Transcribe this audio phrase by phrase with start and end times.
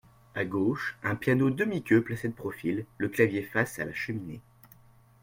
[0.33, 4.41] À gauche, un piano demi-queue placé de profil, le clavier face à la cheminée.